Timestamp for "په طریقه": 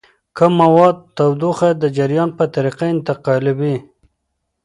2.37-2.85